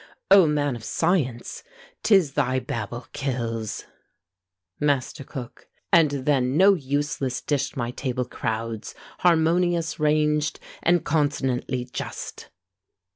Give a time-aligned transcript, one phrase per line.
[0.31, 1.63] O man of science!
[2.01, 3.85] 'tis thy babble kills!
[4.79, 5.67] MASTER COOK.
[5.93, 12.49] And then no useless dish my table crowds; Harmonious ranged, and consonantly just.